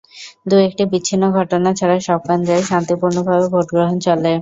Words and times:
দু 0.45 0.55
একটি 0.67 0.83
বিচ্ছিন্ন 0.91 1.23
ঘটনা 1.37 1.69
ছাড়া 1.79 1.97
সব 2.07 2.19
কেন্দ্রেই 2.27 2.63
শান্তিপূর্ণভাবে 2.69 3.45
ভোট 3.53 3.67
গ্রহণ 3.71 3.97
চলে। 4.05 4.33